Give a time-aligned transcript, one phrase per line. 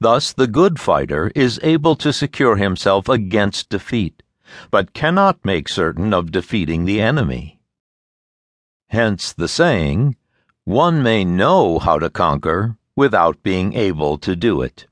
[0.00, 4.22] Thus, the good fighter is able to secure himself against defeat,
[4.70, 7.60] but cannot make certain of defeating the enemy.
[8.88, 10.16] Hence the saying,
[10.64, 14.86] one may know how to conquer without being able to do it.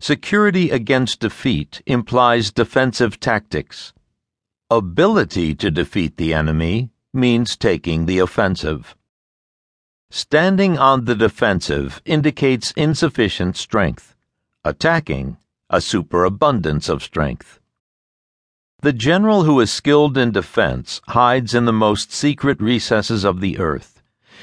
[0.00, 3.92] Security against defeat implies defensive tactics.
[4.70, 8.96] Ability to defeat the enemy means taking the offensive.
[10.14, 14.14] Standing on the defensive indicates insufficient strength.
[14.62, 15.38] Attacking,
[15.70, 17.60] a superabundance of strength.
[18.82, 23.58] The general who is skilled in defense hides in the most secret recesses of the
[23.58, 24.02] earth.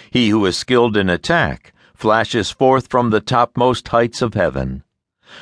[0.09, 4.83] He who is skilled in attack flashes forth from the topmost heights of heaven.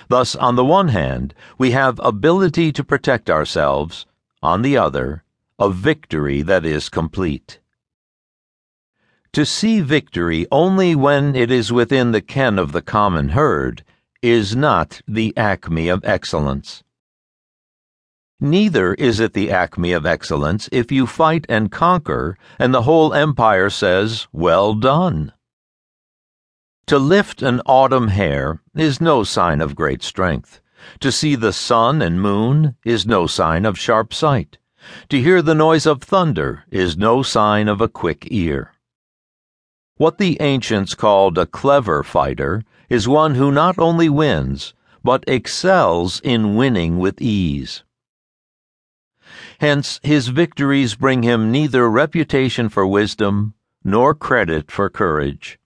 [0.09, 4.05] Thus, on the one hand, we have ability to protect ourselves,
[4.43, 5.23] on the other,
[5.57, 7.59] a victory that is complete.
[9.33, 13.83] To see victory only when it is within the ken of the common herd
[14.21, 16.83] is not the acme of excellence.
[18.39, 23.13] Neither is it the acme of excellence if you fight and conquer and the whole
[23.13, 25.33] empire says, Well done.
[26.87, 30.61] To lift an autumn hair is no sign of great strength.
[31.01, 34.57] To see the sun and moon is no sign of sharp sight.
[35.09, 38.71] To hear the noise of thunder is no sign of a quick ear.
[39.97, 46.21] What the ancients called a clever fighter is one who not only wins, but excels
[46.23, 47.83] in winning with ease.
[49.59, 55.57] Hence, his victories bring him neither reputation for wisdom nor credit for courage.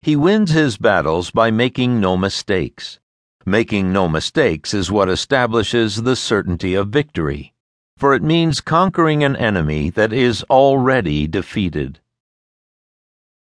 [0.00, 3.00] He wins his battles by making no mistakes.
[3.44, 7.54] Making no mistakes is what establishes the certainty of victory,
[7.96, 11.98] for it means conquering an enemy that is already defeated.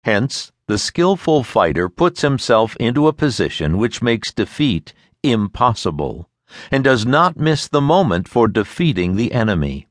[0.05, 6.29] Hence, the skillful fighter puts himself into a position which makes defeat impossible,
[6.71, 9.87] and does not miss the moment for defeating the enemy.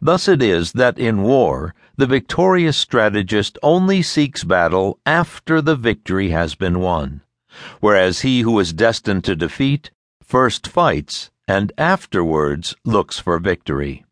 [0.00, 6.30] Thus it is that in war, the victorious strategist only seeks battle after the victory
[6.30, 7.20] has been won,
[7.80, 9.90] whereas he who is destined to defeat
[10.22, 14.04] first fights and afterwards looks for victory.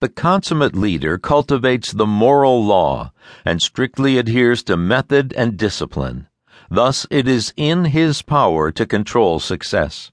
[0.00, 3.12] The consummate leader cultivates the moral law
[3.44, 6.26] and strictly adheres to method and discipline.
[6.70, 10.10] Thus, it is in his power to control success.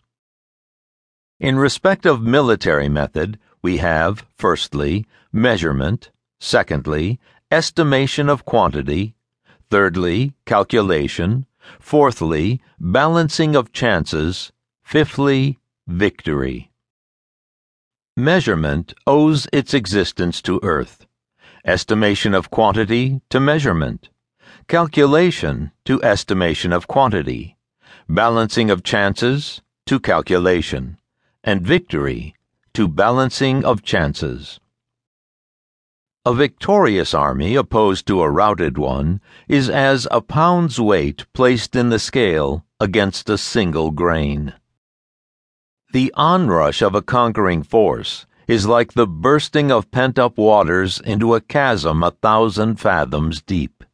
[1.40, 7.18] In respect of military method, we have, firstly, measurement, secondly,
[7.50, 9.16] estimation of quantity,
[9.70, 11.46] thirdly, calculation,
[11.80, 14.52] fourthly, balancing of chances,
[14.84, 16.72] fifthly, victory.
[18.20, 21.06] Measurement owes its existence to earth,
[21.64, 24.10] estimation of quantity to measurement,
[24.68, 27.58] calculation to estimation of quantity,
[28.10, 30.98] balancing of chances to calculation,
[31.44, 32.34] and victory
[32.74, 34.60] to balancing of chances.
[36.26, 41.90] A victorious army opposed to a routed one is as a pound's weight placed in
[41.90, 44.56] the scale against a single grain.
[45.94, 51.34] The onrush of a conquering force is like the bursting of pent up waters into
[51.34, 53.86] a chasm a thousand fathoms deep.